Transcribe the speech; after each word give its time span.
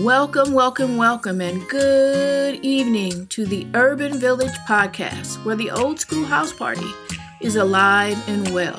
Welcome, 0.00 0.52
welcome, 0.52 0.96
welcome, 0.96 1.40
and 1.40 1.68
good 1.68 2.64
evening 2.64 3.26
to 3.28 3.44
the 3.44 3.66
Urban 3.74 4.20
Village 4.20 4.54
Podcast, 4.58 5.44
where 5.44 5.56
the 5.56 5.72
old 5.72 5.98
school 5.98 6.24
house 6.24 6.52
party 6.52 6.86
is 7.40 7.56
alive 7.56 8.16
and 8.28 8.48
well. 8.50 8.78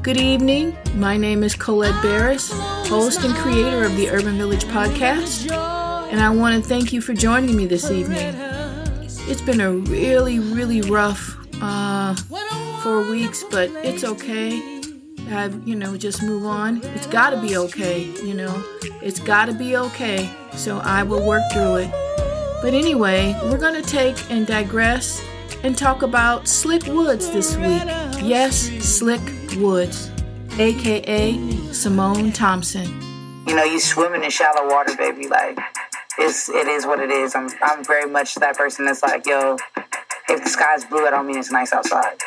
Good 0.00 0.16
evening. 0.16 0.78
My 0.94 1.16
name 1.16 1.42
is 1.42 1.56
Colette 1.56 2.00
Barris, 2.04 2.52
host 2.88 3.24
and 3.24 3.34
creator 3.34 3.82
of 3.82 3.96
the 3.96 4.10
Urban 4.10 4.38
Village 4.38 4.64
Podcast, 4.66 5.50
and 5.50 6.20
I 6.20 6.30
want 6.30 6.62
to 6.62 6.68
thank 6.68 6.92
you 6.92 7.00
for 7.00 7.14
joining 7.14 7.56
me 7.56 7.66
this 7.66 7.90
evening. 7.90 8.36
It's 9.26 9.42
been 9.42 9.60
a 9.60 9.72
really, 9.72 10.38
really 10.38 10.82
rough 10.82 11.36
uh, 11.60 12.14
four 12.84 13.02
weeks, 13.10 13.42
but 13.50 13.70
it's 13.84 14.04
okay 14.04 14.77
have, 15.28 15.66
you 15.66 15.74
know, 15.76 15.96
just 15.96 16.22
move 16.22 16.44
on. 16.44 16.82
It's 16.94 17.06
got 17.06 17.30
to 17.30 17.40
be 17.40 17.56
okay, 17.56 18.04
you 18.24 18.34
know. 18.34 18.64
It's 19.02 19.20
got 19.20 19.46
to 19.46 19.52
be 19.52 19.76
okay. 19.76 20.28
So 20.52 20.78
I 20.78 21.02
will 21.02 21.24
work 21.26 21.42
through 21.52 21.76
it. 21.76 21.90
But 22.62 22.74
anyway, 22.74 23.38
we're 23.44 23.58
going 23.58 23.80
to 23.80 23.88
take 23.88 24.16
and 24.30 24.46
digress 24.46 25.22
and 25.62 25.76
talk 25.76 26.02
about 26.02 26.48
Slick 26.48 26.86
Woods 26.86 27.30
this 27.30 27.56
week. 27.56 27.82
Yes, 28.20 28.68
Slick 28.84 29.20
Woods, 29.56 30.10
aka 30.58 31.38
Simone 31.72 32.32
Thompson. 32.32 32.86
You 33.46 33.54
know, 33.54 33.64
you 33.64 33.80
swimming 33.80 34.24
in 34.24 34.30
shallow 34.30 34.68
water, 34.68 34.96
baby. 34.96 35.28
Like, 35.28 35.58
it's 36.18 36.48
it 36.48 36.66
is 36.66 36.84
what 36.84 37.00
it 37.00 37.10
is. 37.10 37.34
I'm 37.34 37.48
I'm 37.62 37.84
very 37.84 38.10
much 38.10 38.34
that 38.36 38.56
person 38.56 38.84
that's 38.86 39.02
like, 39.02 39.24
yo, 39.26 39.56
if 40.28 40.42
the 40.42 40.48
sky's 40.48 40.84
blue, 40.84 41.06
I 41.06 41.10
don't 41.10 41.26
mean 41.26 41.38
it's 41.38 41.52
nice 41.52 41.72
outside. 41.72 42.18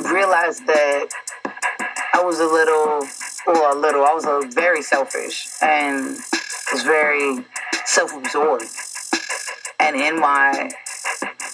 Realized 0.00 0.66
that 0.66 1.08
I 2.14 2.22
was 2.22 2.40
a 2.40 2.46
little, 2.46 3.06
or 3.46 3.70
a 3.70 3.74
little, 3.74 4.04
I 4.04 4.12
was 4.14 4.24
a 4.24 4.48
very 4.54 4.82
selfish 4.82 5.48
and 5.60 6.16
was 6.72 6.82
very 6.82 7.44
self-absorbed. 7.84 8.64
And 9.80 9.96
in 9.96 10.18
my, 10.18 10.70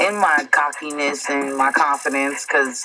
in 0.00 0.16
my 0.16 0.46
cockiness 0.50 1.28
and 1.28 1.56
my 1.56 1.72
confidence, 1.72 2.46
because 2.46 2.84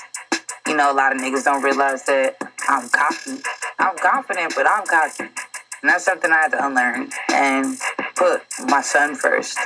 you 0.68 0.76
know 0.76 0.92
a 0.92 0.96
lot 0.96 1.16
of 1.16 1.22
niggas 1.22 1.44
don't 1.44 1.62
realize 1.62 2.04
that 2.06 2.38
I'm 2.68 2.90
cocky. 2.90 3.42
I'm 3.80 3.98
confident, 3.98 4.54
but 4.56 4.66
I'm 4.68 4.86
cocky, 4.86 5.24
and 5.82 5.90
that's 5.90 6.06
something 6.06 6.32
I 6.32 6.38
had 6.38 6.52
to 6.52 6.66
unlearn 6.66 7.10
and 7.30 7.78
put 8.16 8.44
my 8.68 8.82
son 8.82 9.16
first 9.16 9.60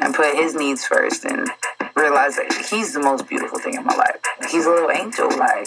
and 0.00 0.14
put 0.14 0.34
his 0.34 0.54
needs 0.54 0.84
first 0.84 1.24
and 1.24 1.48
realize 2.06 2.36
that 2.36 2.66
he's 2.70 2.92
the 2.92 3.00
most 3.00 3.26
beautiful 3.26 3.58
thing 3.58 3.74
in 3.74 3.84
my 3.84 3.94
life. 3.96 4.20
He's 4.48 4.64
a 4.64 4.70
little 4.70 4.92
angel, 4.92 5.28
like. 5.36 5.66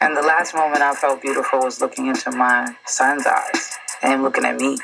And 0.00 0.16
the 0.16 0.22
last 0.22 0.54
moment 0.54 0.80
I 0.80 0.94
felt 0.94 1.20
beautiful 1.20 1.58
was 1.60 1.82
looking 1.82 2.06
into 2.06 2.30
my 2.30 2.74
son's 2.86 3.26
eyes 3.26 3.70
and 4.02 4.22
looking 4.22 4.46
at 4.46 4.56
me. 4.56 4.78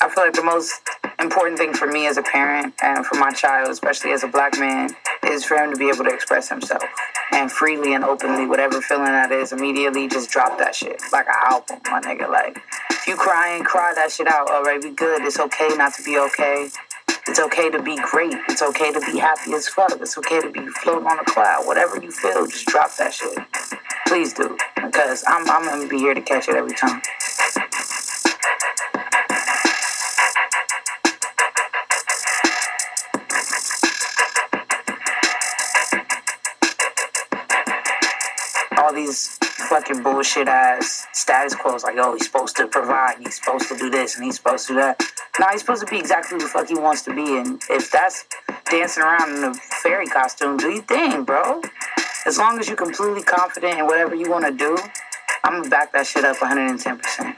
I 0.00 0.08
feel 0.08 0.24
like 0.24 0.32
the 0.32 0.42
most 0.42 0.72
important 1.20 1.58
thing 1.58 1.74
for 1.74 1.86
me 1.86 2.06
as 2.06 2.16
a 2.16 2.22
parent 2.22 2.72
and 2.82 3.04
for 3.04 3.16
my 3.16 3.30
child, 3.30 3.68
especially 3.68 4.12
as 4.12 4.24
a 4.24 4.28
black 4.28 4.58
man, 4.58 4.88
is 5.26 5.44
for 5.44 5.56
him 5.58 5.70
to 5.70 5.76
be 5.76 5.90
able 5.90 6.04
to 6.04 6.14
express 6.14 6.48
himself 6.48 6.82
and 7.36 7.52
freely 7.52 7.94
and 7.94 8.02
openly, 8.02 8.46
whatever 8.46 8.80
feeling 8.80 9.12
that 9.12 9.30
is, 9.30 9.52
immediately 9.52 10.08
just 10.08 10.30
drop 10.30 10.58
that 10.58 10.74
shit 10.74 11.00
like 11.12 11.26
an 11.26 11.34
album, 11.44 11.78
my 11.90 12.00
nigga. 12.00 12.28
Like, 12.28 12.58
if 12.90 13.06
you 13.06 13.14
cry 13.14 13.54
and 13.56 13.64
cry 13.64 13.92
that 13.94 14.10
shit 14.10 14.26
out, 14.26 14.50
all 14.50 14.62
right, 14.62 14.80
be 14.80 14.90
good. 14.90 15.22
It's 15.22 15.38
okay 15.38 15.68
not 15.76 15.94
to 15.94 16.02
be 16.02 16.18
okay. 16.18 16.70
It's 17.28 17.38
okay 17.38 17.70
to 17.70 17.82
be 17.82 17.96
great. 18.10 18.34
It's 18.48 18.62
okay 18.62 18.90
to 18.92 19.00
be 19.00 19.18
happy 19.18 19.52
as 19.52 19.68
fuck. 19.68 19.92
It's 20.00 20.16
okay 20.18 20.40
to 20.40 20.50
be 20.50 20.66
floating 20.68 21.06
on 21.06 21.18
a 21.18 21.24
cloud. 21.24 21.66
Whatever 21.66 22.00
you 22.02 22.10
feel, 22.10 22.46
just 22.46 22.66
drop 22.66 22.96
that 22.96 23.12
shit. 23.12 23.38
Please 24.06 24.32
do, 24.32 24.56
because 24.76 25.24
I'm 25.26 25.48
I'm 25.50 25.64
gonna 25.64 25.88
be 25.88 25.98
here 25.98 26.14
to 26.14 26.20
catch 26.22 26.48
it 26.48 26.54
every 26.56 26.74
time. 26.74 27.02
These 39.06 39.38
fucking 39.68 40.02
bullshit 40.02 40.48
ass 40.48 41.06
status 41.12 41.54
quos 41.54 41.84
like, 41.84 41.96
oh, 41.98 42.14
he's 42.14 42.26
supposed 42.26 42.56
to 42.56 42.66
provide, 42.66 43.16
he's 43.18 43.36
supposed 43.36 43.68
to 43.68 43.76
do 43.76 43.88
this, 43.90 44.16
and 44.16 44.24
he's 44.24 44.36
supposed 44.36 44.66
to 44.66 44.74
do 44.74 44.80
that. 44.80 45.00
No, 45.38 45.46
he's 45.50 45.60
supposed 45.60 45.84
to 45.84 45.90
be 45.90 45.98
exactly 45.98 46.38
the 46.38 46.46
fuck 46.46 46.68
he 46.68 46.74
wants 46.74 47.02
to 47.02 47.14
be. 47.14 47.38
And 47.38 47.60
if 47.70 47.90
that's 47.90 48.26
dancing 48.70 49.02
around 49.02 49.36
in 49.36 49.44
a 49.44 49.54
fairy 49.54 50.06
costume, 50.06 50.56
do 50.56 50.70
your 50.70 50.82
thing, 50.82 51.24
bro. 51.24 51.62
As 52.26 52.38
long 52.38 52.58
as 52.58 52.66
you're 52.68 52.76
completely 52.76 53.22
confident 53.22 53.78
in 53.78 53.86
whatever 53.86 54.14
you 54.14 54.30
want 54.30 54.46
to 54.46 54.52
do, 54.52 54.76
I'm 55.44 55.58
gonna 55.58 55.70
back 55.70 55.92
that 55.92 56.06
shit 56.06 56.24
up 56.24 56.36
110%. 56.38 57.36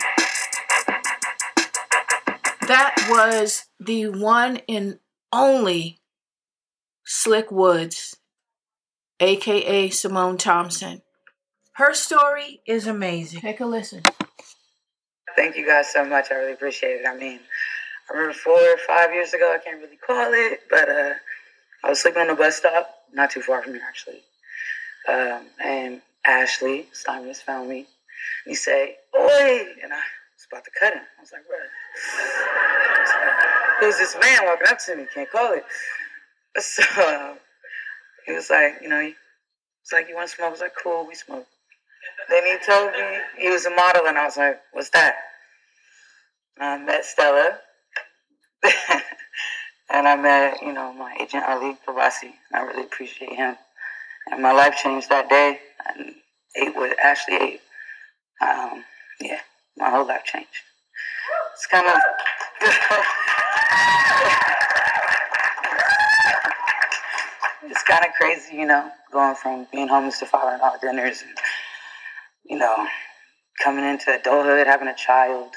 That 2.67 3.07
was 3.09 3.67
the 3.81 4.09
one 4.09 4.61
and 4.69 4.99
only 5.33 6.01
Slick 7.05 7.51
Woods, 7.51 8.17
aka 9.21 9.91
Simone 9.91 10.39
Thompson. 10.39 11.03
Her 11.79 11.95
story 11.95 12.61
is 12.67 12.89
amazing. 12.89 13.41
Take 13.41 13.61
a 13.61 13.65
listen. 13.65 14.03
Thank 15.37 15.57
you 15.57 15.65
guys 15.65 15.93
so 15.93 16.05
much. 16.05 16.33
I 16.33 16.35
really 16.35 16.55
appreciate 16.55 17.03
it. 17.03 17.07
I 17.07 17.17
mean, 17.17 17.39
I 18.11 18.15
remember 18.15 18.35
four 18.35 18.59
or 18.59 18.77
five 18.79 19.13
years 19.13 19.33
ago, 19.33 19.55
I 19.55 19.63
can't 19.63 19.81
really 19.81 19.97
call 19.97 20.33
it, 20.33 20.63
but 20.69 20.89
uh, 20.89 21.13
I 21.85 21.89
was 21.89 22.01
sleeping 22.01 22.23
on 22.23 22.31
a 22.31 22.35
bus 22.35 22.57
stop, 22.57 22.91
not 23.15 23.31
too 23.31 23.43
far 23.43 23.63
from 23.63 23.75
here 23.75 23.83
actually. 23.89 24.23
Um, 25.09 25.47
and 25.65 26.03
Ashley 26.27 26.89
Stymest 26.93 27.45
found 27.45 27.69
me. 27.69 27.87
He 28.45 28.57
say, 28.57 28.97
"Oi!" 29.17 29.67
and 29.81 29.93
I 29.93 30.03
was 30.35 30.49
about 30.51 30.65
to 30.65 30.73
cut 30.81 30.95
him. 30.95 31.03
I 31.17 31.21
was 31.21 31.31
like, 31.33 31.47
"Bro, 31.47 31.59
who's 33.79 33.99
this 33.99 34.17
man 34.21 34.41
walking 34.47 34.67
up 34.69 34.79
to 34.85 34.97
me? 34.97 35.07
Can't 35.15 35.31
call 35.31 35.53
it." 35.53 35.65
So 36.61 36.83
uh, 36.99 37.35
he 38.27 38.33
was 38.33 38.51
like, 38.51 38.79
you 38.83 38.89
know, 38.89 39.01
he 39.01 39.15
was 39.85 39.93
like, 39.93 40.09
"You 40.09 40.17
want 40.17 40.29
to 40.29 40.35
smoke?" 40.35 40.49
I 40.49 40.51
was 40.51 40.61
like, 40.61 40.75
"Cool, 40.83 41.07
we 41.07 41.15
smoke." 41.15 41.47
Then 42.29 42.45
he 42.45 42.57
told 42.65 42.93
me 42.93 43.19
he 43.39 43.51
was 43.51 43.67
a 43.67 43.71
model, 43.71 44.07
and 44.07 44.19
I 44.19 44.25
was 44.25 44.37
like, 44.37 44.61
"What's 44.73 44.91
that?" 44.91 45.17
And 46.59 46.67
I 46.67 46.85
met 46.85 47.05
Stella, 47.05 47.59
and 49.91 50.09
I 50.09 50.17
met 50.17 50.63
you 50.63 50.73
know 50.73 50.93
my 50.93 51.17
agent 51.21 51.45
Ali 51.47 51.77
Kavoussi. 51.87 52.33
I 52.53 52.61
really 52.61 52.85
appreciate 52.85 53.33
him, 53.33 53.57
and 54.31 54.43
my 54.43 54.53
life 54.53 54.77
changed 54.77 55.09
that 55.11 55.29
day. 55.29 55.61
And 55.87 56.15
ate 56.57 56.77
with 56.77 56.99
Ashley 57.03 57.37
ate. 57.37 57.61
Um, 58.41 58.85
yeah, 59.21 59.41
my 59.77 59.91
whole 59.91 60.07
life 60.07 60.25
changed. 60.25 60.49
It's 61.55 61.67
kind 61.67 61.87
of. 61.87 62.01
it's 67.71 67.83
kind 67.83 68.05
of 68.05 68.13
crazy, 68.19 68.57
you 68.57 68.67
know, 68.67 68.91
going 69.13 69.35
from 69.35 69.67
being 69.73 69.89
homeless 69.89 70.19
to 70.21 70.27
following 70.27 70.61
all 70.61 70.77
dinners 70.81 71.23
and 71.23 71.37
you 72.49 72.59
know, 72.59 72.87
coming 73.63 73.85
into 73.85 74.15
adulthood, 74.15 74.67
having 74.67 74.89
a 74.89 74.95
child, 74.95 75.53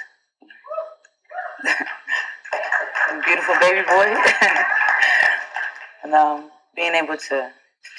beautiful 3.25 3.55
baby 3.59 3.85
boy, 3.87 4.15
and 6.03 6.13
um, 6.13 6.49
being 6.75 6.93
able 6.93 7.17
to 7.17 7.51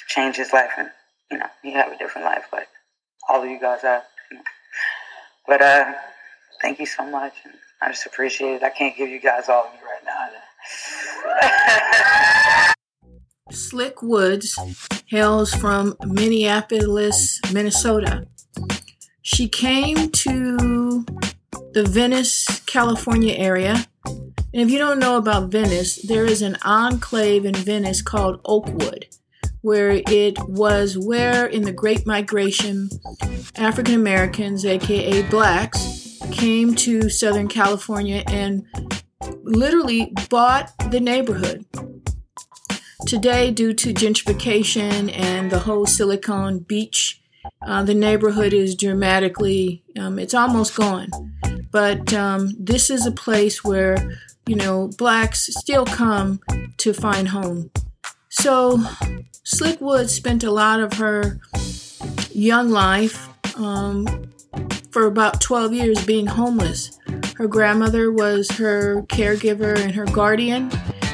change 0.09 0.37
his 0.37 0.53
life 0.53 0.73
and 0.79 0.91
you 1.33 1.39
know, 1.39 1.47
he 1.63 1.73
have 1.73 1.91
a 1.91 1.97
different 1.97 2.27
life 2.27 2.44
like 2.53 2.69
all 3.29 3.43
of 3.43 3.49
you 3.49 3.59
guys 3.59 3.81
have. 3.83 4.05
You 4.31 4.37
know. 4.37 4.43
But 5.47 5.62
uh, 5.62 5.93
thank 6.61 6.79
you 6.79 6.87
so 6.87 7.05
much, 7.09 7.33
and 7.45 7.55
I 7.81 7.88
just 7.88 8.06
appreciate 8.06 8.56
it. 8.56 8.62
I 8.62 8.71
can't 8.71 8.97
give 8.97 9.09
you 9.09 9.21
guys 9.21 9.49
all 9.49 9.65
of 9.65 9.73
me 9.73 9.79
right 9.83 10.05
now. 10.05 10.29
Slick 13.50 14.03
Woods 14.03 14.59
hails 15.06 15.55
from 15.55 15.97
Minneapolis, 16.05 17.41
Minnesota. 17.53 18.27
She 19.34 19.49
came 19.49 20.11
to 20.11 21.06
the 21.73 21.84
Venice, 21.88 22.61
California 22.67 23.32
area. 23.34 23.87
And 24.05 24.61
if 24.61 24.70
you 24.70 24.76
don't 24.79 24.99
know 24.99 25.17
about 25.17 25.50
Venice, 25.50 25.96
there 26.02 26.26
is 26.26 26.43
an 26.43 26.58
enclave 26.62 27.46
in 27.46 27.55
Venice 27.55 28.02
called 28.02 28.43
Oakwood, 28.44 29.06
where 29.62 30.02
it 30.06 30.38
was 30.49 30.99
where 30.99 31.46
in 31.46 31.62
the 31.62 31.73
Great 31.73 32.06
Migration, 32.06 32.90
African 33.56 33.94
Americans, 33.94 34.67
aka 34.67 35.23
blacks, 35.31 36.19
came 36.31 36.75
to 36.75 37.08
Southern 37.08 37.49
California 37.49 38.23
and 38.26 38.67
literally 39.43 40.12
bought 40.28 40.73
the 40.90 41.00
neighborhood. 41.00 41.64
today, 43.06 43.50
due 43.50 43.73
to 43.73 43.93
gentrification 43.93 45.11
and 45.19 45.50
the 45.50 45.61
whole 45.61 45.87
Silicon 45.87 46.61
Beach, 46.61 47.22
uh, 47.67 47.82
the 47.82 47.94
neighborhood 47.94 48.53
is 48.53 48.75
dramatically, 48.75 49.82
um, 49.99 50.19
it's 50.19 50.35
almost 50.35 50.75
gone. 50.75 51.09
But 51.70 52.12
um, 52.12 52.50
this 52.59 52.91
is 52.91 53.06
a 53.06 53.12
place 53.12 53.64
where, 53.64 53.97
you 54.47 54.56
know, 54.56 54.91
blacks 54.99 55.49
still 55.55 55.85
come 55.87 56.41
to 56.79 56.93
find 56.93 57.29
home. 57.29 57.70
So, 58.29 58.79
Slickwood 59.44 60.09
spent 60.09 60.44
a 60.44 60.50
lot 60.50 60.81
of 60.81 60.94
her 60.94 61.41
young 62.32 62.70
life 62.70 63.29
um, 63.59 64.06
for 64.91 65.06
about 65.06 65.41
12 65.41 65.73
years 65.73 66.05
being 66.05 66.26
homeless. 66.26 66.99
Her 67.37 67.47
grandmother 67.49 68.12
was 68.12 68.50
her 68.53 69.03
caregiver 69.09 69.79
and 69.79 69.94
her 69.94 70.05
guardian. 70.06 70.70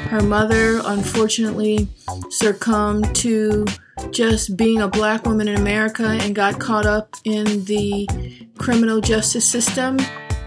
Her 0.08 0.22
mother, 0.22 0.80
unfortunately, 0.84 1.86
succumbed 2.30 3.14
to 3.16 3.66
just 4.10 4.56
being 4.56 4.80
a 4.80 4.88
black 4.88 5.26
woman 5.26 5.48
in 5.48 5.56
America 5.56 6.06
and 6.06 6.34
got 6.34 6.58
caught 6.58 6.86
up 6.86 7.14
in 7.24 7.64
the 7.66 8.08
criminal 8.56 9.02
justice 9.02 9.46
system 9.46 9.98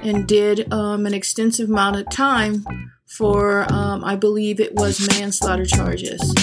and 0.01 0.27
did 0.27 0.73
um, 0.73 1.05
an 1.05 1.13
extensive 1.13 1.69
amount 1.69 1.97
of 1.97 2.09
time 2.09 2.65
for, 3.05 3.71
um, 3.71 4.03
I 4.03 4.15
believe 4.15 4.59
it 4.59 4.73
was 4.73 5.07
manslaughter 5.07 5.65
charges. 5.65 6.33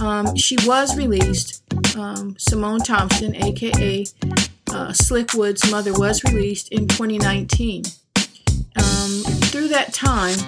Um, 0.00 0.34
she 0.34 0.56
was 0.64 0.96
released. 0.96 1.62
Um, 1.94 2.36
Simone 2.38 2.80
Thompson, 2.80 3.36
aka 3.36 4.06
uh, 4.70 4.92
Slick 4.94 5.34
Woods' 5.34 5.70
mother, 5.70 5.92
was 5.92 6.24
released 6.24 6.70
in 6.72 6.88
2019. 6.88 7.84
Um, 8.16 9.22
through 9.50 9.68
that 9.68 9.92
time, 9.92 10.38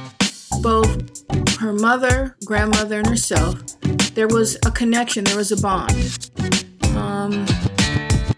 both 0.62 1.24
her 1.58 1.72
mother, 1.72 2.36
grandmother, 2.44 2.98
and 2.98 3.06
herself, 3.06 3.62
there 4.14 4.28
was 4.28 4.56
a 4.66 4.70
connection, 4.70 5.24
there 5.24 5.36
was 5.36 5.52
a 5.52 5.60
bond. 5.60 6.30
Um, 6.96 7.46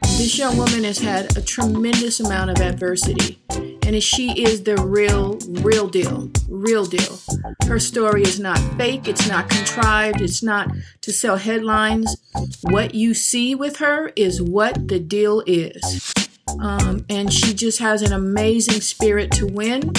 this 0.02 0.36
young 0.36 0.56
woman 0.58 0.84
has 0.84 0.98
had 0.98 1.36
a 1.36 1.40
tremendous 1.40 2.20
amount 2.20 2.50
of 2.50 2.60
adversity, 2.60 3.38
and 3.50 4.02
she 4.02 4.42
is 4.42 4.64
the 4.64 4.76
real, 4.76 5.38
real 5.62 5.88
deal, 5.88 6.30
real 6.48 6.84
deal. 6.84 7.18
Her 7.66 7.78
story 7.78 8.22
is 8.22 8.38
not 8.38 8.58
fake, 8.76 9.08
it's 9.08 9.26
not 9.26 9.48
contrived, 9.48 10.20
it's 10.20 10.42
not 10.42 10.70
to 11.00 11.12
sell 11.12 11.36
headlines. 11.36 12.16
What 12.64 12.94
you 12.94 13.14
see 13.14 13.54
with 13.54 13.76
her 13.76 14.12
is 14.14 14.42
what 14.42 14.88
the 14.88 14.98
deal 14.98 15.42
is. 15.46 16.12
Um, 16.60 17.06
and 17.08 17.32
she 17.32 17.54
just 17.54 17.78
has 17.78 18.02
an 18.02 18.12
amazing 18.12 18.80
spirit 18.80 19.30
to 19.32 19.46
win. 19.46 19.92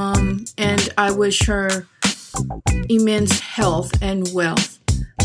Um, 0.00 0.46
and 0.56 0.88
I 0.96 1.10
wish 1.12 1.44
her 1.44 1.86
immense 2.88 3.38
health 3.38 3.92
and 4.00 4.26
wealth, 4.32 4.78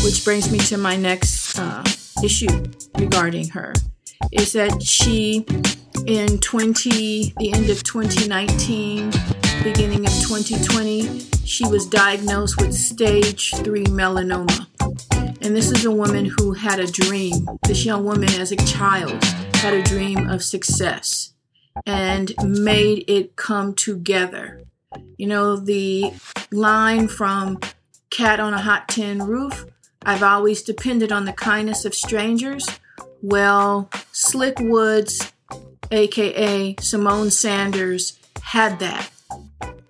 which 0.04 0.22
brings 0.22 0.52
me 0.52 0.58
to 0.58 0.76
my 0.76 0.96
next 0.96 1.58
uh, 1.58 1.82
issue 2.22 2.64
regarding 2.98 3.48
her 3.48 3.72
is 4.32 4.52
that 4.52 4.82
she 4.82 5.46
in 6.06 6.38
20 6.38 7.34
the 7.38 7.52
end 7.52 7.70
of 7.70 7.82
2019 7.84 9.10
beginning 9.62 10.06
of 10.06 10.12
2020 10.12 11.20
she 11.44 11.66
was 11.66 11.86
diagnosed 11.86 12.60
with 12.60 12.74
stage 12.74 13.54
3 13.56 13.84
melanoma. 13.84 14.66
And 15.42 15.56
this 15.56 15.70
is 15.70 15.84
a 15.84 15.90
woman 15.90 16.24
who 16.24 16.52
had 16.52 16.80
a 16.80 16.86
dream. 16.86 17.46
This 17.66 17.84
young 17.84 18.04
woman 18.04 18.30
as 18.40 18.52
a 18.52 18.56
child 18.56 19.22
had 19.56 19.72
a 19.74 19.82
dream 19.82 20.28
of 20.28 20.42
success 20.42 21.32
and 21.84 22.34
made 22.42 23.04
it 23.08 23.36
come 23.36 23.74
together 23.74 24.65
you 25.16 25.26
know 25.26 25.56
the 25.56 26.12
line 26.52 27.08
from 27.08 27.58
cat 28.10 28.40
on 28.40 28.54
a 28.54 28.60
hot 28.60 28.88
tin 28.88 29.22
roof 29.22 29.66
I've 30.08 30.22
always 30.22 30.62
depended 30.62 31.10
on 31.10 31.24
the 31.24 31.32
kindness 31.32 31.84
of 31.84 31.92
strangers. 31.92 32.64
Well, 33.22 33.90
Slick 34.12 34.56
Woods, 34.60 35.32
aka 35.90 36.76
Simone 36.78 37.32
Sanders, 37.32 38.16
had 38.40 38.78
that. 38.78 39.10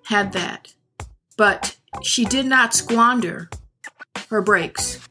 Had 0.05 0.33
that. 0.33 0.73
But 1.37 1.77
she 2.01 2.25
did 2.25 2.47
not 2.47 2.73
squander 2.73 3.51
her 4.29 4.41
breaks. 4.41 5.07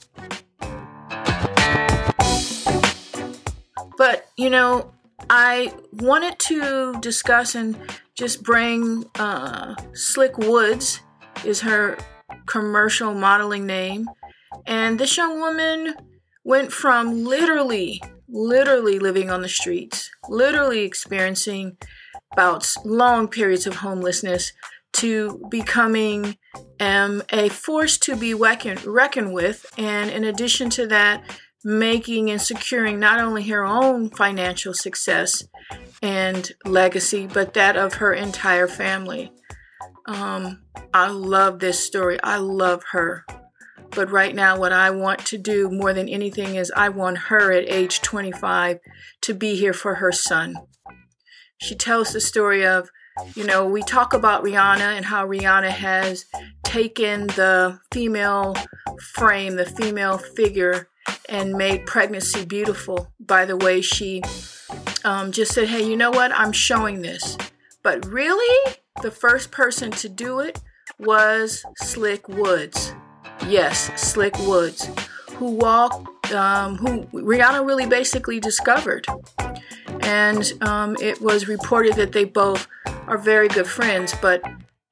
But, 3.96 4.26
you 4.36 4.50
know, 4.50 4.92
I 5.30 5.72
wanted 5.92 6.40
to 6.40 6.98
discuss 7.00 7.54
and 7.54 7.76
just 8.16 8.42
bring 8.42 9.04
uh, 9.18 9.74
Slick 9.92 10.38
Woods, 10.38 11.00
is 11.44 11.60
her 11.60 11.98
commercial 12.46 13.14
modeling 13.14 13.66
name. 13.66 14.08
And 14.66 14.98
this 14.98 15.16
young 15.16 15.38
woman 15.38 15.94
went 16.44 16.72
from 16.72 17.24
literally, 17.24 18.02
literally 18.28 18.98
living 18.98 19.30
on 19.30 19.42
the 19.42 19.48
streets, 19.48 20.10
literally 20.28 20.80
experiencing 20.80 21.76
bouts, 22.34 22.76
long 22.84 23.28
periods 23.28 23.66
of 23.66 23.76
homelessness, 23.76 24.52
to 24.94 25.46
becoming 25.50 26.38
um, 26.80 27.22
a 27.30 27.50
force 27.50 27.98
to 27.98 28.16
be 28.16 28.32
reckon, 28.32 28.78
reckoned 28.86 29.34
with. 29.34 29.66
And 29.76 30.10
in 30.10 30.24
addition 30.24 30.70
to 30.70 30.86
that, 30.86 31.22
making 31.66 32.30
and 32.30 32.40
securing 32.40 33.00
not 33.00 33.18
only 33.18 33.42
her 33.42 33.64
own 33.64 34.08
financial 34.08 34.72
success 34.72 35.48
and 36.00 36.52
legacy, 36.64 37.26
but 37.26 37.54
that 37.54 37.76
of 37.76 37.94
her 37.94 38.14
entire 38.14 38.68
family. 38.68 39.32
Um, 40.06 40.62
I 40.94 41.08
love 41.08 41.58
this 41.58 41.84
story. 41.84 42.22
I 42.22 42.36
love 42.36 42.84
her. 42.92 43.26
But 43.90 44.12
right 44.12 44.32
now, 44.32 44.56
what 44.56 44.72
I 44.72 44.90
want 44.90 45.26
to 45.26 45.38
do 45.38 45.68
more 45.68 45.92
than 45.92 46.08
anything 46.08 46.54
is 46.54 46.72
I 46.76 46.88
want 46.88 47.18
her 47.18 47.50
at 47.50 47.68
age 47.68 48.00
25 48.00 48.78
to 49.22 49.34
be 49.34 49.56
here 49.56 49.72
for 49.72 49.96
her 49.96 50.12
son. 50.12 50.54
She 51.58 51.74
tells 51.74 52.12
the 52.12 52.20
story 52.20 52.64
of, 52.64 52.90
you 53.34 53.44
know, 53.44 53.66
we 53.66 53.82
talk 53.82 54.12
about 54.12 54.44
Rihanna 54.44 54.96
and 54.96 55.06
how 55.06 55.26
Rihanna 55.26 55.70
has 55.70 56.26
taken 56.62 57.26
the 57.26 57.80
female 57.92 58.54
frame, 59.14 59.56
the 59.56 59.66
female 59.66 60.18
figure, 60.18 60.88
and 61.28 61.54
made 61.54 61.86
pregnancy 61.86 62.44
beautiful 62.44 63.12
by 63.20 63.44
the 63.44 63.56
way 63.56 63.80
she 63.80 64.22
um, 65.04 65.32
just 65.32 65.52
said, 65.52 65.68
hey, 65.68 65.88
you 65.88 65.96
know 65.96 66.10
what? 66.10 66.32
I'm 66.32 66.52
showing 66.52 67.02
this. 67.02 67.36
But 67.82 68.04
really, 68.06 68.74
the 69.02 69.10
first 69.10 69.50
person 69.50 69.90
to 69.92 70.08
do 70.08 70.40
it 70.40 70.60
was 70.98 71.64
Slick 71.76 72.28
Woods. 72.28 72.92
Yes, 73.46 73.90
Slick 74.00 74.36
Woods, 74.40 74.90
who 75.32 75.52
walked, 75.52 76.32
um, 76.32 76.76
who 76.76 77.04
Rihanna 77.06 77.66
really 77.66 77.86
basically 77.86 78.40
discovered. 78.40 79.06
And 80.00 80.52
um, 80.62 80.96
it 81.00 81.20
was 81.20 81.46
reported 81.48 81.94
that 81.94 82.12
they 82.12 82.24
both 82.24 82.66
are 83.06 83.18
very 83.18 83.48
good 83.48 83.66
friends. 83.66 84.14
But, 84.20 84.42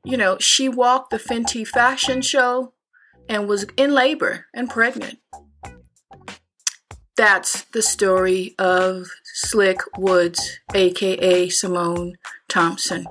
you 0.04 0.16
know, 0.16 0.38
she 0.38 0.68
walked 0.68 1.10
the 1.10 1.18
Fenty 1.18 1.66
fashion 1.66 2.22
show 2.22 2.72
and 3.28 3.48
was 3.48 3.66
in 3.76 3.94
labor 3.94 4.46
and 4.54 4.68
pregnant. 4.68 5.18
That's 7.16 7.62
the 7.66 7.82
story 7.82 8.56
of 8.58 9.06
Slick 9.22 9.78
Woods, 9.96 10.58
aka 10.74 11.48
Simone 11.48 12.16
Thompson. 12.48 13.06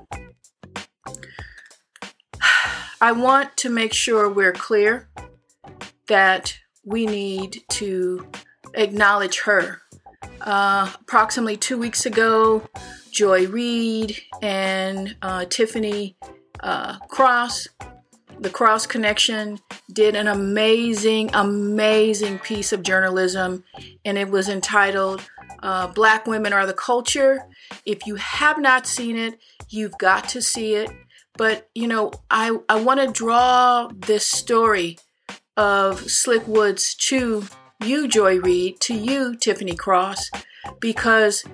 I 3.00 3.12
want 3.12 3.56
to 3.58 3.70
make 3.70 3.94
sure 3.94 4.28
we're 4.28 4.52
clear 4.52 5.08
that 6.08 6.58
we 6.84 7.06
need 7.06 7.62
to 7.70 8.26
acknowledge 8.74 9.40
her. 9.40 9.80
Uh, 10.42 10.92
approximately 11.00 11.56
two 11.56 11.78
weeks 11.78 12.04
ago, 12.04 12.62
Joy 13.10 13.46
Reid 13.46 14.20
and 14.42 15.16
uh, 15.22 15.46
Tiffany 15.46 16.16
uh, 16.60 16.98
Cross, 17.08 17.68
the 18.38 18.50
Cross 18.50 18.86
Connection, 18.86 19.58
did 19.92 20.14
an 20.14 20.28
amazing, 20.28 21.30
amazing 21.34 22.38
piece 22.38 22.72
of 22.72 22.82
journalism, 22.82 23.64
and 24.04 24.18
it 24.18 24.30
was 24.30 24.48
entitled 24.48 25.22
uh, 25.62 25.86
Black 25.88 26.26
Women 26.26 26.52
Are 26.52 26.66
the 26.66 26.74
Culture. 26.74 27.44
If 27.86 28.06
you 28.06 28.16
have 28.16 28.58
not 28.58 28.86
seen 28.86 29.16
it, 29.16 29.38
you've 29.68 29.96
got 29.98 30.28
to 30.30 30.42
see 30.42 30.74
it. 30.74 30.90
But, 31.36 31.68
you 31.74 31.88
know, 31.88 32.12
I, 32.30 32.56
I 32.68 32.80
want 32.80 33.00
to 33.00 33.10
draw 33.10 33.88
this 33.92 34.26
story 34.26 34.98
of 35.56 36.10
Slick 36.10 36.46
Woods 36.46 36.94
to 36.94 37.44
you, 37.84 38.08
Joy 38.08 38.38
Reid, 38.38 38.80
to 38.80 38.94
you, 38.94 39.34
Tiffany 39.36 39.74
Cross, 39.74 40.30
because 40.80 41.44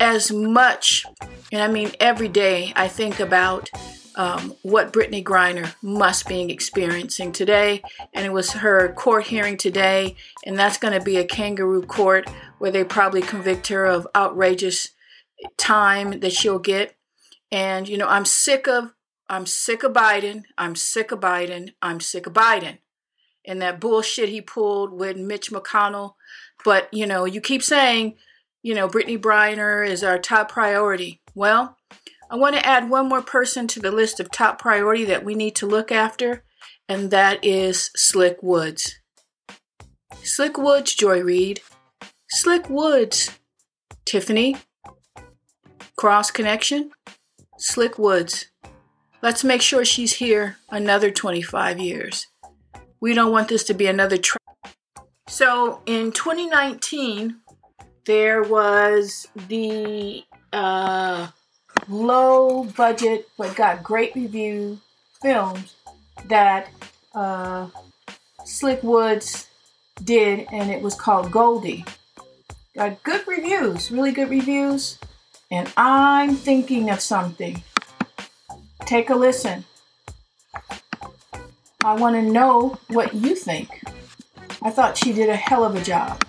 as 0.00 0.32
much, 0.32 1.06
and 1.52 1.62
I 1.62 1.68
mean 1.68 1.92
every 2.00 2.28
day, 2.28 2.72
I 2.76 2.88
think 2.88 3.20
about 3.20 3.70
um, 4.16 4.54
what 4.62 4.92
Brittney 4.92 5.22
Griner 5.22 5.74
must 5.82 6.26
be 6.26 6.50
experiencing 6.50 7.32
today. 7.32 7.82
And 8.14 8.24
it 8.24 8.32
was 8.32 8.52
her 8.52 8.92
court 8.94 9.26
hearing 9.26 9.56
today, 9.56 10.16
and 10.44 10.58
that's 10.58 10.78
going 10.78 10.94
to 10.98 11.04
be 11.04 11.18
a 11.18 11.24
kangaroo 11.24 11.82
court 11.82 12.28
where 12.58 12.70
they 12.70 12.82
probably 12.84 13.22
convict 13.22 13.68
her 13.68 13.84
of 13.84 14.08
outrageous 14.16 14.88
time 15.58 16.20
that 16.20 16.32
she'll 16.32 16.58
get. 16.58 16.96
And, 17.52 17.88
you 17.88 17.98
know, 17.98 18.08
I'm 18.08 18.24
sick 18.24 18.66
of, 18.66 18.94
I'm 19.28 19.44
sick 19.46 19.82
of 19.82 19.92
Biden. 19.92 20.44
I'm 20.56 20.74
sick 20.74 21.12
of 21.12 21.20
Biden. 21.20 21.74
I'm 21.82 22.00
sick 22.00 22.26
of 22.26 22.32
Biden. 22.32 22.78
and 23.46 23.62
that 23.62 23.80
bullshit 23.80 24.28
he 24.28 24.40
pulled 24.40 24.92
with 24.92 25.16
Mitch 25.16 25.50
McConnell. 25.50 26.14
But, 26.64 26.92
you 26.92 27.06
know, 27.06 27.24
you 27.24 27.40
keep 27.40 27.62
saying, 27.62 28.16
you 28.62 28.74
know, 28.74 28.88
Brittney 28.88 29.18
Griner 29.18 29.86
is 29.86 30.02
our 30.02 30.18
top 30.18 30.50
priority. 30.50 31.22
Well, 31.34 31.76
I 32.30 32.36
want 32.36 32.56
to 32.56 32.66
add 32.66 32.90
one 32.90 33.08
more 33.08 33.22
person 33.22 33.66
to 33.68 33.80
the 33.80 33.92
list 33.92 34.20
of 34.20 34.30
top 34.30 34.58
priority 34.58 35.04
that 35.04 35.24
we 35.24 35.34
need 35.34 35.54
to 35.56 35.66
look 35.66 35.92
after, 35.92 36.44
and 36.88 37.10
that 37.10 37.44
is 37.44 37.90
Slick 37.94 38.42
Woods. 38.42 38.98
Slick 40.22 40.58
Woods, 40.58 40.94
Joy 40.94 41.20
Reid. 41.20 41.60
Slick 42.28 42.68
Woods, 42.68 43.30
Tiffany. 44.04 44.56
Cross 45.96 46.32
Connection, 46.32 46.90
Slick 47.56 47.98
Woods. 47.98 48.46
Let's 49.22 49.42
make 49.42 49.62
sure 49.62 49.84
she's 49.84 50.14
here 50.14 50.58
another 50.68 51.10
25 51.10 51.80
years. 51.80 52.26
We 53.00 53.14
don't 53.14 53.32
want 53.32 53.48
this 53.48 53.64
to 53.64 53.74
be 53.74 53.86
another 53.86 54.18
trap. 54.18 54.42
So 55.26 55.80
in 55.86 56.12
2019, 56.12 57.36
there 58.04 58.42
was 58.42 59.26
the 59.48 60.22
uh, 60.52 61.28
low 61.88 62.64
budget 62.64 63.28
but 63.36 63.56
got 63.56 63.82
great 63.82 64.14
review 64.14 64.80
films 65.20 65.74
that 66.26 66.68
uh, 67.14 67.68
Slick 68.44 68.82
Woods 68.82 69.48
did, 70.02 70.46
and 70.52 70.70
it 70.70 70.82
was 70.82 70.94
called 70.94 71.30
Goldie. 71.30 71.84
Got 72.74 73.02
good 73.02 73.26
reviews, 73.26 73.90
really 73.90 74.12
good 74.12 74.28
reviews, 74.28 74.98
and 75.50 75.72
I'm 75.76 76.36
thinking 76.36 76.90
of 76.90 77.00
something. 77.00 77.62
Take 78.80 79.10
a 79.10 79.14
listen. 79.14 79.64
I 81.84 81.94
want 81.94 82.16
to 82.16 82.22
know 82.22 82.78
what 82.88 83.14
you 83.14 83.34
think. 83.34 83.82
I 84.62 84.70
thought 84.70 84.98
she 84.98 85.12
did 85.12 85.28
a 85.28 85.36
hell 85.36 85.64
of 85.64 85.74
a 85.74 85.82
job. 85.82 86.22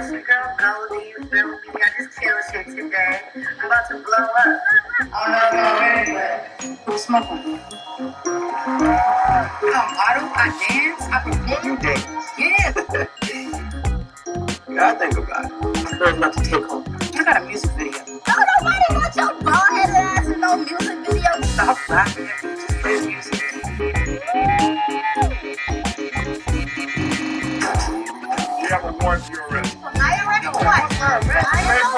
Yo, 0.00 0.06
it's 0.06 0.12
your 0.12 0.22
girl 0.22 0.56
Goldie. 0.58 1.08
You 1.08 1.20
feel 1.26 1.48
me? 1.48 1.56
I 1.74 1.76
just 1.98 2.18
chill 2.18 2.38
shit 2.50 2.66
today. 2.66 3.20
I'm 3.34 3.66
about 3.66 3.84
to 3.90 3.94
blow 3.96 4.24
up. 4.24 4.60
I 5.12 5.14
don't 5.26 5.30
know 5.30 5.44
if 5.46 5.54
y'all 5.54 5.80
ready, 5.80 6.12
but 6.12 6.84
who's 6.86 7.04
smoking? 7.04 7.60
I 8.72 9.76
model, 10.00 10.28
I 10.34 10.38
dance, 10.68 11.04
I 11.04 11.20
perform. 11.22 11.60
You 11.66 11.74
dance. 11.76 12.06
Yeah. 12.38 12.72
Yeah, 14.70 14.88
I 14.88 14.94
think 14.94 15.18
about 15.18 15.44
it. 15.44 15.52
I 15.52 15.96
heard 15.96 16.16
about 16.16 16.32
to 16.32 16.40
take 16.44 16.64
home. 16.64 16.84
I 17.14 17.24
got 17.24 17.42
a 17.42 17.44
music 17.46 17.70
video. 17.72 18.00
Oh, 18.08 18.44
nobody 18.58 18.86
wants 18.94 19.16
your 19.16 19.34
bald-headed 19.42 19.96
ass 19.96 20.26
in 20.28 20.40
no 20.40 20.56
music 20.56 20.98
video. 21.06 21.42
Stop 21.42 21.88
laughing 21.90 22.26
at 22.26 22.44
me. 22.44 22.50
Just 22.56 22.80
play 22.80 23.00
the 23.00 23.06
music. 23.06 23.39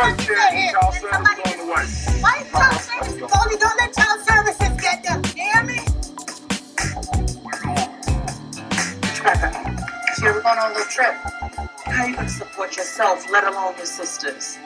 Main 0.02 0.16
don't 0.16 0.18
one 0.18 0.18
know 0.18 0.24
kid, 0.24 0.36
what 0.38 0.52
you 0.52 0.70
child 0.72 0.94
said. 0.94 1.00
service 1.02 1.12
Somebody- 1.12 1.42
on 1.42 1.58
the 1.58 1.72
way. 1.72 2.20
Why 2.22 2.36
child 2.52 2.80
services 2.82 3.32
only 3.40 3.56
don't 3.58 3.78
let 3.80 3.94
child 3.94 4.20
services 4.26 4.72
get 4.80 5.02
them? 5.04 5.22
You 5.36 5.42
hear 5.42 5.62
me? 5.64 5.78
So 10.14 10.24
you're 10.26 10.42
going 10.42 10.58
on 10.58 10.70
a 10.70 10.74
little 10.74 10.84
trip. 10.90 11.14
How 11.86 12.04
you 12.06 12.14
gonna 12.16 12.28
support 12.28 12.76
yourself, 12.76 13.30
let 13.30 13.44
alone 13.44 13.74
your 13.76 13.86
sisters? 13.86 14.58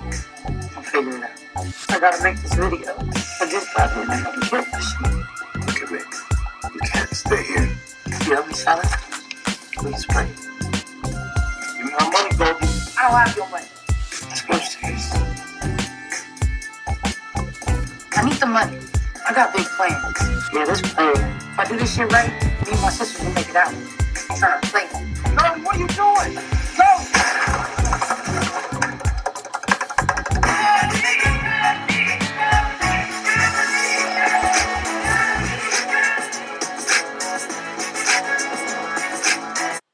I'm 0.77 0.83
figuring 0.83 1.23
it 1.23 1.31
out. 1.31 1.67
I 1.91 1.99
gotta 2.01 2.23
make 2.23 2.41
this 2.43 2.55
video. 2.55 2.95
I 3.41 3.47
just 3.51 3.75
got 3.75 3.93
here 3.93 4.03
and 4.03 4.13
I 4.13 4.23
gotta 4.23 4.41
get 4.51 4.73
this 4.73 4.93
shit. 4.93 5.13
Look 5.67 5.83
at 5.83 5.91
me. 5.93 5.99
You 6.75 6.81
can't 6.81 7.15
stay 7.15 7.43
here. 7.45 7.71
You 8.25 8.35
know 8.35 8.47
me, 8.47 8.55
Sally? 8.55 8.85
Please 9.77 10.07
pray. 10.07 10.29
Give 11.77 11.87
me 11.87 11.93
my 11.93 12.11
money, 12.11 12.37
Goldie. 12.37 12.67
I 12.99 13.09
don't 13.09 13.19
have 13.19 13.37
your 13.37 13.49
money. 13.51 13.67
The 18.47 18.53
money. 18.53 18.79
I 19.27 19.35
got 19.35 19.53
big 19.53 19.67
plans. 19.67 20.21
Yeah, 20.55 20.67
this 20.67 20.81
plan. 20.81 21.17
If 21.17 21.59
I 21.59 21.65
do 21.65 21.77
this 21.77 21.97
shit 21.97 22.13
right, 22.13 22.31
me 22.65 22.71
and 22.71 22.81
my 22.81 22.91
sisters 22.91 23.27
will 23.27 23.35
make 23.35 23.49
it 23.49 23.57
out. 23.57 23.75
I'm 23.75 24.39
trying 24.39 24.61
to 24.61 24.69
play. 24.69 24.87
No, 25.35 25.43
what 25.65 25.75
are 25.75 25.81
you 25.81 25.89
doing? 25.89 26.39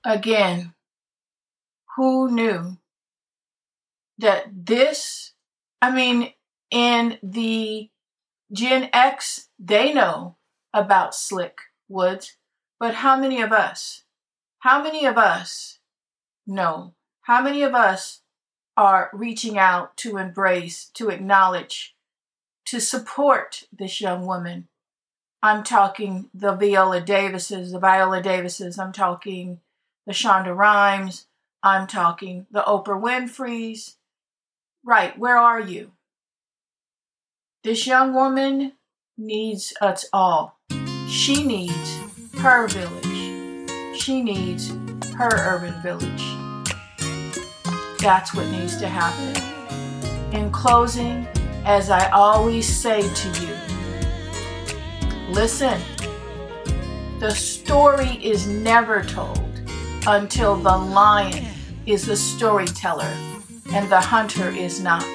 Again, 0.04 0.74
who 1.96 2.30
knew 2.30 2.76
that 4.18 4.44
this, 4.52 5.32
I 5.80 5.90
mean, 5.90 6.34
in 6.70 7.18
the 7.22 7.88
Gen 8.52 8.90
X, 8.92 9.48
they 9.58 9.94
know 9.94 10.36
about 10.74 11.14
Slick 11.14 11.58
Woods, 11.88 12.36
but 12.78 12.96
how 12.96 13.16
many 13.16 13.40
of 13.40 13.50
us, 13.50 14.04
how 14.58 14.82
many 14.82 15.06
of 15.06 15.16
us 15.16 15.78
know? 16.46 16.94
How 17.22 17.42
many 17.42 17.62
of 17.62 17.74
us 17.74 18.20
are 18.76 19.10
reaching 19.12 19.58
out 19.58 19.96
to 19.98 20.18
embrace, 20.18 20.90
to 20.94 21.08
acknowledge, 21.08 21.94
to 22.66 22.80
support 22.80 23.64
this 23.72 24.00
young 24.00 24.26
woman? 24.26 24.68
I'm 25.42 25.64
talking 25.64 26.28
the 26.34 26.54
Viola 26.54 27.00
Davises, 27.00 27.72
the 27.72 27.78
Viola 27.78 28.22
Davises. 28.22 28.78
I'm 28.78 28.92
talking 28.92 29.60
the 30.06 30.12
Shonda 30.12 30.54
Rhimes. 30.54 31.26
I'm 31.62 31.86
talking 31.86 32.46
the 32.50 32.62
Oprah 32.62 33.00
Winfrey's. 33.00 33.96
Right, 34.84 35.18
where 35.18 35.38
are 35.38 35.60
you? 35.60 35.92
This 37.64 37.86
young 37.86 38.12
woman 38.12 38.72
needs 39.16 39.72
us 39.80 40.04
all. 40.12 40.58
She 41.06 41.44
needs 41.44 41.96
her 42.38 42.66
village. 42.66 44.00
She 44.00 44.20
needs 44.20 44.70
her 45.14 45.30
urban 45.30 45.80
village. 45.80 46.24
That's 48.00 48.34
what 48.34 48.48
needs 48.48 48.78
to 48.78 48.88
happen. 48.88 50.34
In 50.34 50.50
closing, 50.50 51.24
as 51.64 51.88
I 51.88 52.10
always 52.10 52.66
say 52.66 53.02
to 53.02 53.28
you, 53.40 53.54
listen, 55.28 55.80
the 57.20 57.30
story 57.30 58.18
is 58.24 58.48
never 58.48 59.04
told 59.04 59.38
until 60.08 60.56
the 60.56 60.76
lion 60.76 61.46
is 61.86 62.06
the 62.06 62.16
storyteller 62.16 63.16
and 63.72 63.88
the 63.88 64.00
hunter 64.00 64.48
is 64.48 64.80
not. 64.80 65.06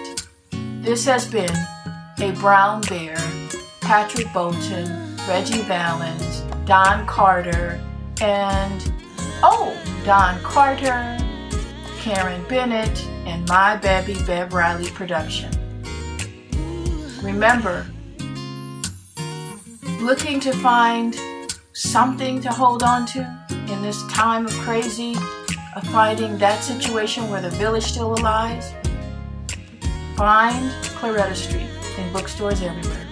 This 0.81 1.03
has 1.03 1.29
been 1.29 1.53
a 2.19 2.31
brown 2.31 2.81
bear, 2.81 3.15
Patrick 3.79 4.31
Bolton, 4.33 5.15
Reggie 5.27 5.61
Valens, 5.61 6.41
Don 6.65 7.05
Carter, 7.05 7.79
and 8.21 8.91
oh, 9.43 9.77
Don 10.03 10.39
Carter, 10.41 11.17
Karen 11.99 12.43
Bennett, 12.49 13.05
and 13.25 13.47
my 13.47 13.75
baby 13.75 14.15
Bev 14.25 14.53
Riley 14.53 14.89
production. 14.91 15.51
Remember, 17.21 17.85
looking 19.99 20.39
to 20.39 20.53
find 20.53 21.15
something 21.73 22.41
to 22.41 22.49
hold 22.49 22.81
on 22.81 23.05
to 23.07 23.47
in 23.49 23.81
this 23.83 24.01
time 24.07 24.47
of 24.47 24.53
crazy, 24.53 25.15
of 25.75 25.83
finding 25.89 26.35
that 26.39 26.63
situation 26.63 27.29
where 27.29 27.41
the 27.41 27.51
village 27.51 27.83
still 27.83 28.15
lies, 28.17 28.73
find 30.15 30.71
Claretta 30.95 31.35
Street 31.35 31.76
in 31.97 32.11
bookstores 32.13 32.61
everywhere. 32.61 33.06